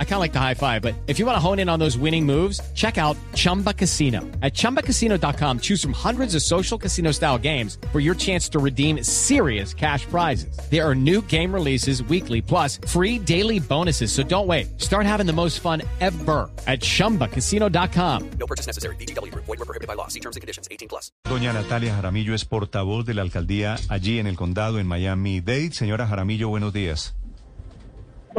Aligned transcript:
I 0.00 0.04
kind 0.04 0.14
of 0.14 0.20
like 0.20 0.32
the 0.32 0.40
high 0.40 0.54
five, 0.54 0.82
but 0.82 0.94
if 1.06 1.20
you 1.20 1.26
want 1.26 1.36
to 1.36 1.40
hone 1.40 1.60
in 1.60 1.68
on 1.68 1.78
those 1.78 1.96
winning 1.96 2.26
moves, 2.26 2.60
check 2.74 2.98
out 2.98 3.16
Chumba 3.34 3.72
Casino. 3.72 4.22
At 4.42 4.54
ChumbaCasino.com, 4.54 5.60
choose 5.60 5.80
from 5.80 5.92
hundreds 5.92 6.34
of 6.34 6.42
social 6.42 6.76
casino 6.76 7.12
style 7.12 7.38
games 7.38 7.78
for 7.92 8.00
your 8.00 8.16
chance 8.16 8.48
to 8.48 8.58
redeem 8.58 9.04
serious 9.04 9.72
cash 9.72 10.04
prizes. 10.06 10.58
There 10.68 10.84
are 10.84 10.96
new 10.96 11.22
game 11.22 11.54
releases 11.54 12.02
weekly, 12.02 12.42
plus 12.42 12.80
free 12.88 13.20
daily 13.20 13.60
bonuses. 13.60 14.10
So 14.10 14.24
don't 14.24 14.48
wait. 14.48 14.80
Start 14.80 15.06
having 15.06 15.26
the 15.26 15.32
most 15.32 15.60
fun 15.60 15.82
ever 16.00 16.50
at 16.66 16.80
ChumbaCasino.com. 16.80 18.30
No 18.40 18.46
purchase 18.46 18.66
necessary. 18.66 18.96
BGW. 18.96 19.32
Void 19.34 19.46
were 19.46 19.56
prohibited 19.58 19.86
by 19.86 19.94
law. 19.94 20.08
See 20.08 20.20
terms 20.20 20.34
and 20.34 20.40
conditions. 20.40 20.66
18 20.72 20.88
plus. 20.88 21.12
Doña 21.24 21.52
Natalia 21.52 21.94
Jaramillo 21.94 22.34
es 22.34 22.44
portavoz 22.44 23.04
de 23.06 23.14
la 23.14 23.22
alcaldía 23.22 23.76
allí 23.88 24.18
en 24.18 24.26
el 24.26 24.36
condado, 24.36 24.80
en 24.80 24.86
Miami-Dade. 24.86 25.72
Señora 25.72 26.06
Jaramillo, 26.06 26.48
buenos 26.48 26.72
días. 26.72 27.14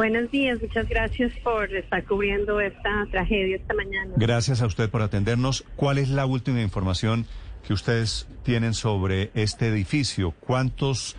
Buenos 0.00 0.30
días, 0.30 0.58
muchas 0.62 0.88
gracias 0.88 1.30
por 1.44 1.76
estar 1.76 2.02
cubriendo 2.04 2.58
esta 2.58 3.06
tragedia 3.10 3.56
esta 3.56 3.74
mañana. 3.74 4.14
Gracias 4.16 4.62
a 4.62 4.66
usted 4.66 4.88
por 4.88 5.02
atendernos. 5.02 5.62
¿Cuál 5.76 5.98
es 5.98 6.08
la 6.08 6.24
última 6.24 6.62
información 6.62 7.26
que 7.66 7.74
ustedes 7.74 8.26
tienen 8.42 8.72
sobre 8.72 9.28
este 9.34 9.68
edificio? 9.68 10.32
¿Cuántos 10.40 11.18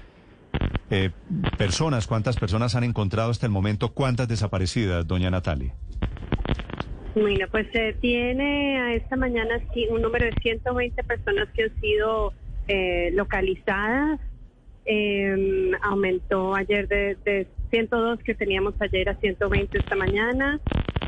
eh, 0.90 1.12
personas, 1.60 2.08
cuántas 2.08 2.38
personas 2.38 2.74
han 2.74 2.84
encontrado 2.84 3.30
hasta 3.30 3.46
el 3.46 3.52
momento? 3.52 3.90
¿Cuántas 3.90 4.28
desaparecidas, 4.28 5.06
doña 5.08 5.30
Natalia? 5.30 5.76
Bueno, 7.14 7.46
pues 7.52 7.68
se 7.72 7.94
tiene 8.02 8.80
a 8.80 8.96
esta 8.96 9.16
mañana 9.16 9.62
un 9.92 10.02
número 10.02 10.26
de 10.26 10.34
120 10.42 11.04
personas 11.04 11.50
que 11.54 11.66
han 11.66 11.82
sido 11.82 12.34
eh, 12.68 13.12
localizadas. 13.14 14.20
Eh, 14.86 15.72
aumentó 15.84 16.56
ayer 16.56 16.88
de, 16.88 17.16
de 17.24 17.48
102 17.72 18.20
que 18.20 18.36
teníamos 18.36 18.76
ayer 18.80 19.10
a 19.10 19.16
120 19.16 19.78
esta 19.78 19.96
mañana. 19.96 20.60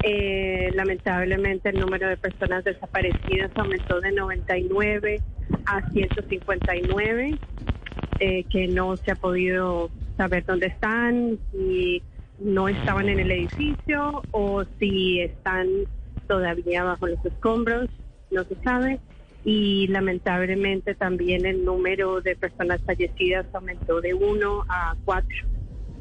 Eh, 0.01 0.71
lamentablemente 0.73 1.69
el 1.69 1.79
número 1.79 2.09
de 2.09 2.17
personas 2.17 2.63
desaparecidas 2.63 3.51
aumentó 3.55 4.01
de 4.01 4.11
99 4.11 5.21
a 5.65 5.89
159, 5.91 7.37
eh, 8.19 8.43
que 8.49 8.67
no 8.67 8.97
se 8.97 9.11
ha 9.11 9.15
podido 9.15 9.91
saber 10.17 10.45
dónde 10.45 10.67
están, 10.67 11.37
si 11.51 12.01
no 12.39 12.67
estaban 12.67 13.09
en 13.09 13.19
el 13.19 13.31
edificio 13.31 14.23
o 14.31 14.63
si 14.79 15.19
están 15.21 15.67
todavía 16.27 16.83
bajo 16.83 17.07
los 17.07 17.23
escombros, 17.25 17.89
no 18.31 18.43
se 18.45 18.55
sabe. 18.63 18.99
Y 19.45 19.87
lamentablemente 19.87 20.95
también 20.95 21.45
el 21.45 21.65
número 21.65 22.21
de 22.21 22.35
personas 22.37 22.81
fallecidas 22.85 23.45
aumentó 23.53 23.99
de 23.99 24.13
1 24.13 24.65
a 24.69 24.95
4 25.03 25.53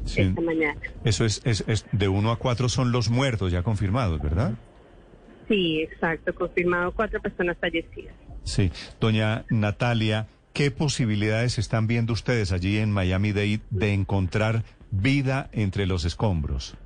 esta 0.05 0.41
mañana. 0.41 0.79
Eso 1.03 1.25
es, 1.25 1.41
es, 1.45 1.63
es, 1.67 1.85
de 1.91 2.07
uno 2.07 2.31
a 2.31 2.37
cuatro 2.37 2.69
son 2.69 2.91
los 2.91 3.09
muertos 3.09 3.51
ya 3.51 3.63
confirmados, 3.63 4.21
¿verdad? 4.21 4.53
Sí, 5.47 5.81
exacto, 5.81 6.33
confirmado 6.33 6.91
cuatro 6.91 7.21
personas 7.21 7.57
fallecidas. 7.59 8.13
Sí, 8.43 8.71
doña 8.99 9.45
Natalia, 9.49 10.27
¿qué 10.53 10.71
posibilidades 10.71 11.57
están 11.57 11.87
viendo 11.87 12.13
ustedes 12.13 12.51
allí 12.51 12.77
en 12.77 12.91
Miami 12.91 13.31
Dade 13.31 13.61
de 13.69 13.93
encontrar 13.93 14.63
vida 14.91 15.49
entre 15.51 15.85
los 15.85 16.05
escombros? 16.05 16.77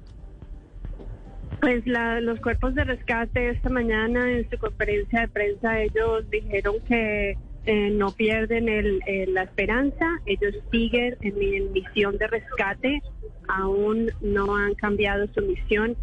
Pues 1.62 1.86
la, 1.88 2.22
los 2.22 2.40
cuerpos 2.40 2.76
de 2.76 2.84
rescate 2.84 3.50
esta 3.50 3.70
mañana 3.70 4.32
en 4.32 4.50
su 4.50 4.58
conferencia 4.58 5.22
de 5.22 5.28
prensa 5.28 5.82
ellos 5.82 6.30
dijeron 6.30 6.76
que 6.88 7.38
eh, 7.68 7.90
no 7.90 8.12
pierden 8.12 8.70
el, 8.70 9.02
la 9.34 9.44
esperanza, 9.44 10.22
ellos 10.26 10.56
siguen 10.72 11.18
en, 11.20 11.74
misión 11.74 12.18
de 12.18 12.26
rescate, 12.28 13.02
aún 13.50 14.10
no 14.22 14.56
han 14.56 14.74
cambiado 14.76 15.28
su 15.34 15.42
misión, 15.42 15.98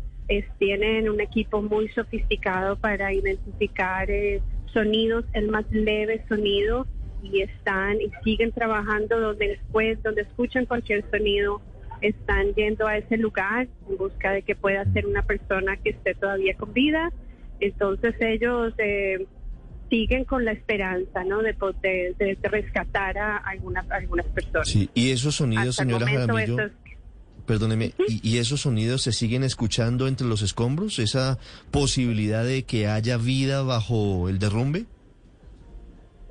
tienen 0.58 1.08
un 1.08 1.22
equipo 1.22 1.62
muy 1.62 1.88
sofisticado 1.88 2.76
para 2.76 3.14
identificar 3.14 4.10
eh, 4.10 4.42
sonidos, 4.74 5.24
el 5.32 5.48
más 5.48 5.64
leve 5.70 6.22
sonido, 6.28 6.86
y 7.22 7.40
están 7.40 7.98
y 7.98 8.10
siguen 8.22 8.52
trabajando 8.52 9.18
donde 9.18 9.48
después, 9.48 10.02
donde 10.02 10.20
escuchan 10.20 10.66
cualquier 10.66 11.02
sonido, 11.10 11.62
están 12.02 12.52
yendo 12.56 12.86
a 12.86 12.98
ese 12.98 13.16
lugar 13.16 13.68
en 13.88 13.96
busca 13.96 14.32
de 14.32 14.42
que 14.42 14.54
pueda 14.54 14.84
ser 14.92 15.06
una 15.06 15.22
persona 15.22 15.78
que 15.78 15.90
esté 15.90 16.14
todavía 16.14 16.54
con 16.58 16.74
vida. 16.74 17.10
Entonces 17.58 18.14
ellos... 18.20 18.74
Eh, 18.76 19.26
siguen 19.90 20.24
con 20.24 20.44
la 20.44 20.52
esperanza, 20.52 21.24
¿no? 21.24 21.42
De 21.42 21.54
poder 21.54 22.16
de, 22.16 22.38
rescatar 22.42 23.18
a 23.18 23.36
algunas 23.36 23.90
algunas 23.90 24.26
personas. 24.26 24.68
Sí, 24.68 24.90
y 24.94 25.10
esos 25.10 25.36
sonidos, 25.36 25.76
señora 25.76 26.06
Jaramillo, 26.06 26.56
perdóneme, 27.46 27.92
¿y, 28.08 28.38
esos 28.38 28.62
sonidos 28.62 29.02
se 29.02 29.12
siguen 29.12 29.44
escuchando 29.44 30.08
entre 30.08 30.26
los 30.26 30.42
escombros? 30.42 30.98
¿Esa 30.98 31.38
posibilidad 31.70 32.44
de 32.44 32.64
que 32.64 32.86
haya 32.86 33.16
vida 33.16 33.62
bajo 33.62 34.28
el 34.28 34.38
derrumbe? 34.38 34.86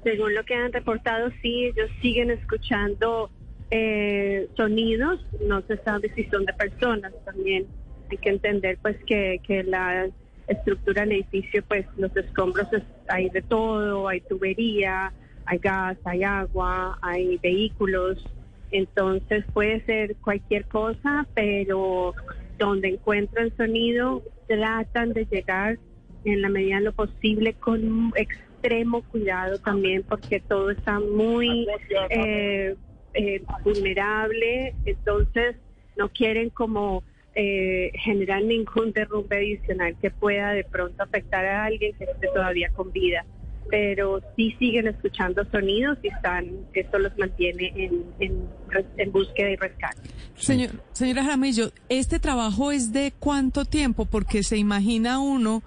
Según 0.04 0.34
lo 0.34 0.44
que 0.44 0.56
han 0.56 0.74
reportado, 0.74 1.30
sí, 1.42 1.66
ellos 1.66 1.90
siguen 2.02 2.32
escuchando 2.32 3.30
eh, 3.72 4.50
sonidos, 4.58 5.26
no 5.48 5.62
se 5.62 5.78
sabe 5.78 6.12
si 6.16 6.26
son 6.26 6.46
de 6.46 6.54
personas 6.54 7.14
también. 7.26 7.66
Hay 8.12 8.18
que 8.18 8.30
entender 8.30 8.78
pues 8.82 8.98
que, 9.06 9.40
que 9.48 9.64
la 9.64 10.10
estructura 10.48 11.02
del 11.02 11.14
edificio, 11.14 11.64
pues 11.68 11.86
los 11.98 12.16
escombros 12.16 12.68
hay 13.08 13.30
de 13.30 13.42
todo, 13.42 14.08
hay 14.08 14.22
tubería, 14.22 15.14
hay 15.46 15.58
gas, 15.58 15.98
hay 16.06 16.24
agua, 16.24 16.98
hay 17.02 17.38
vehículos, 17.38 18.24
entonces 18.72 19.46
puede 19.54 19.84
ser 19.86 20.16
cualquier 20.18 20.66
cosa, 20.66 21.28
pero 21.34 22.14
donde 22.58 22.90
encuentran 22.90 23.56
sonido 23.56 24.24
tratan 24.48 25.14
de 25.14 25.26
llegar 25.26 25.78
en 26.26 26.42
la 26.42 26.50
medida 26.50 26.78
de 26.78 26.84
lo 26.84 26.94
posible 26.94 27.54
con 27.54 28.14
extremo 28.16 29.02
cuidado 29.04 29.60
también 29.60 30.04
porque 30.08 30.40
todo 30.40 30.70
está 30.70 31.00
muy 31.00 31.68
eh, 32.10 32.76
eh, 33.14 33.44
vulnerable, 33.64 34.74
entonces 34.86 35.56
no 35.98 36.10
quieren 36.10 36.50
como 36.50 37.04
eh, 37.36 37.92
generar 37.96 38.44
ningún 38.44 38.92
derrumbe 38.92 39.38
adicional 39.38 39.96
que 40.00 40.12
pueda 40.12 40.52
de 40.52 40.64
pronto 40.64 41.02
afectar 41.04 41.46
a 41.46 41.66
alguien 41.66 41.94
que 41.96 42.06
esté 42.06 42.28
todavía 42.28 42.70
con 42.70 42.92
vida. 42.92 43.26
Pero 43.70 44.22
sí 44.36 44.56
siguen 44.60 44.88
escuchando 44.88 45.44
sonidos 45.52 45.98
y 46.04 46.08
están, 46.08 46.48
esto 46.74 47.00
los 47.00 47.18
mantiene 47.18 47.74
en, 47.76 48.04
en, 48.20 49.12
búsqueda 49.12 49.52
y 49.52 49.56
rescate. 49.56 50.02
Señor, 50.36 50.72
señora 50.92 51.24
Jaramillo, 51.24 51.72
¿este 51.90 52.20
trabajo 52.20 52.72
es 52.72 52.92
de 52.92 53.14
cuánto 53.18 53.66
tiempo? 53.66 54.06
Porque 54.06 54.44
se 54.44 54.58
imagina 54.58 55.20
uno 55.20 55.64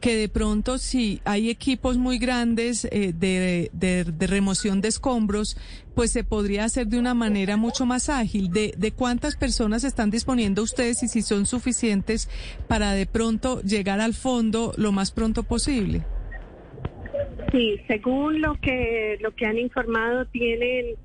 que 0.00 0.16
de 0.16 0.28
pronto 0.28 0.78
si 0.78 1.20
hay 1.24 1.50
equipos 1.50 1.98
muy 1.98 2.18
grandes 2.18 2.86
eh, 2.86 3.12
de, 3.14 3.70
de, 3.72 4.26
remoción 4.26 4.80
de 4.80 4.88
escombros, 4.88 5.56
pues 5.94 6.10
se 6.10 6.24
podría 6.24 6.64
hacer 6.64 6.86
de 6.86 6.98
una 6.98 7.12
manera 7.12 7.56
mucho 7.56 7.84
más 7.84 8.08
ágil. 8.08 8.50
¿De, 8.50 8.74
de 8.76 8.92
cuántas 8.92 9.36
personas 9.36 9.84
están 9.84 10.10
disponiendo 10.10 10.62
ustedes 10.62 11.02
y 11.02 11.08
si 11.08 11.22
son 11.22 11.46
suficientes 11.46 12.28
para 12.66 12.92
de 12.92 13.06
pronto 13.06 13.60
llegar 13.62 14.00
al 14.00 14.14
fondo 14.14 14.72
lo 14.76 14.92
más 14.92 15.10
pronto 15.12 15.42
posible? 15.42 16.04
Sí, 17.52 17.80
según 17.88 18.40
lo 18.40 18.54
que 18.56 19.18
lo 19.20 19.32
que 19.32 19.46
han 19.46 19.58
informado, 19.58 20.24
tienen 20.26 20.96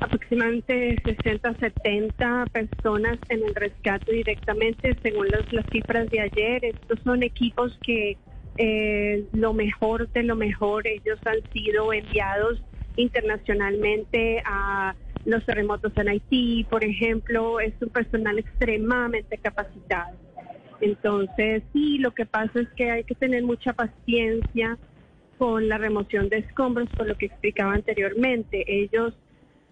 aproximadamente 0.00 1.00
60 1.04 1.54
70 1.58 2.46
personas 2.52 3.18
en 3.28 3.44
el 3.44 3.54
rescate 3.54 4.12
directamente, 4.12 4.98
según 5.02 5.30
las 5.30 5.66
cifras 5.70 6.08
de 6.10 6.20
ayer. 6.20 6.64
Estos 6.64 7.00
son 7.04 7.22
equipos 7.22 7.78
que 7.82 8.16
eh, 8.56 9.26
lo 9.32 9.52
mejor 9.52 10.10
de 10.12 10.22
lo 10.22 10.36
mejor, 10.36 10.86
ellos 10.86 11.20
han 11.24 11.40
sido 11.52 11.92
enviados 11.92 12.62
internacionalmente 12.96 14.42
a 14.46 14.94
los 15.26 15.44
terremotos 15.44 15.92
en 15.96 16.08
Haití, 16.08 16.64
por 16.70 16.84
ejemplo, 16.84 17.60
es 17.60 17.74
un 17.80 17.90
personal 17.90 18.38
extremadamente 18.38 19.36
capacitado. 19.38 20.16
Entonces, 20.80 21.64
sí, 21.72 21.98
lo 21.98 22.12
que 22.12 22.26
pasa 22.26 22.60
es 22.60 22.68
que 22.76 22.90
hay 22.90 23.04
que 23.04 23.14
tener 23.14 23.42
mucha 23.42 23.72
paciencia 23.72 24.78
con 25.38 25.68
la 25.68 25.78
remoción 25.78 26.28
de 26.28 26.38
escombros, 26.38 26.88
por 26.90 27.06
lo 27.06 27.16
que 27.16 27.26
explicaba 27.26 27.74
anteriormente. 27.74 28.64
Ellos 28.66 29.14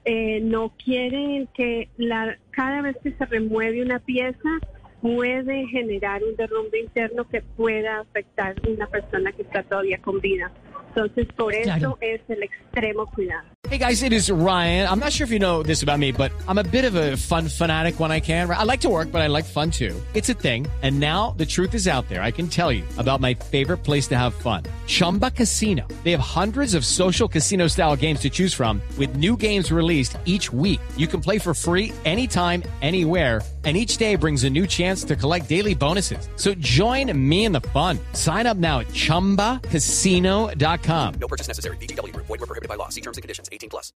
eh, 0.04 0.40
no 0.40 0.72
quieren 0.82 1.48
que 1.54 1.88
la, 1.96 2.38
cada 2.50 2.82
vez 2.82 2.96
que 3.02 3.12
se 3.12 3.24
remueve 3.26 3.82
una 3.82 3.98
pieza 3.98 4.58
puede 5.00 5.66
generar 5.66 6.22
un 6.24 6.34
derrumbe 6.36 6.80
interno 6.80 7.28
que 7.28 7.42
pueda 7.42 8.00
afectar 8.00 8.54
a 8.62 8.68
una 8.70 8.86
persona 8.86 9.32
que 9.32 9.42
está 9.42 9.62
todavía 9.62 9.98
con 9.98 10.20
vida. 10.20 10.50
Entonces, 10.88 11.26
por 11.36 11.52
eso 11.54 11.98
es 12.00 12.20
el 12.28 12.42
extremo 12.42 13.06
cuidado. 13.06 13.44
Hey 13.68 13.78
guys, 13.78 14.02
it 14.02 14.12
is 14.12 14.30
Ryan. 14.30 14.86
I'm 14.86 15.00
not 15.00 15.12
sure 15.12 15.24
if 15.24 15.32
you 15.32 15.38
know 15.38 15.62
this 15.62 15.82
about 15.82 15.98
me, 15.98 16.12
but 16.12 16.30
I'm 16.46 16.58
a 16.58 16.62
bit 16.62 16.84
of 16.84 16.94
a 16.94 17.16
fun 17.16 17.48
fanatic 17.48 17.98
when 17.98 18.12
I 18.12 18.20
can. 18.20 18.48
I 18.50 18.62
like 18.62 18.80
to 18.82 18.88
work, 18.88 19.10
but 19.10 19.22
I 19.22 19.26
like 19.26 19.46
fun 19.46 19.70
too. 19.70 20.00
It's 20.12 20.28
a 20.28 20.34
thing. 20.34 20.66
And 20.82 21.00
now 21.00 21.34
the 21.38 21.46
truth 21.46 21.74
is 21.74 21.88
out 21.88 22.08
there. 22.08 22.22
I 22.22 22.30
can 22.30 22.48
tell 22.48 22.70
you 22.70 22.84
about 22.98 23.20
my 23.20 23.34
favorite 23.34 23.78
place 23.78 24.06
to 24.08 24.16
have 24.16 24.34
fun. 24.34 24.62
Chumba 24.86 25.30
Casino. 25.30 25.88
They 26.04 26.12
have 26.12 26.20
hundreds 26.20 26.74
of 26.74 26.86
social 26.86 27.26
casino 27.26 27.66
style 27.66 27.96
games 27.96 28.20
to 28.20 28.30
choose 28.30 28.54
from 28.54 28.80
with 28.98 29.16
new 29.16 29.36
games 29.36 29.72
released 29.72 30.16
each 30.24 30.52
week. 30.52 30.80
You 30.96 31.06
can 31.06 31.20
play 31.20 31.38
for 31.38 31.54
free 31.54 31.92
anytime, 32.04 32.62
anywhere 32.82 33.40
and 33.64 33.76
each 33.76 33.96
day 33.96 34.16
brings 34.16 34.42
a 34.44 34.50
new 34.50 34.66
chance 34.66 35.04
to 35.04 35.16
collect 35.16 35.48
daily 35.48 35.72
bonuses. 35.74 36.28
So 36.36 36.54
join 36.54 37.10
me 37.16 37.46
in 37.46 37.52
the 37.52 37.62
fun. 37.72 37.98
Sign 38.12 38.46
up 38.46 38.58
now 38.58 38.80
at 38.80 38.88
ChumbaCasino.com. 38.88 41.14
No 41.14 41.28
purchase 41.28 41.48
necessary. 41.48 41.78
BGW. 41.78 42.14
Void 42.16 42.28
were 42.28 42.36
prohibited 42.38 42.68
by 42.68 42.74
law. 42.74 42.90
See 42.90 43.00
terms 43.00 43.16
and 43.16 43.22
conditions. 43.22 43.48
18 43.50 43.70
plus. 43.70 43.90